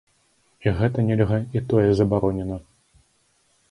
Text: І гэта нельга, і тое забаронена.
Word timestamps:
І 0.67 0.73
гэта 0.79 1.05
нельга, 1.11 1.39
і 1.59 1.63
тое 1.69 1.87
забаронена. 2.03 2.63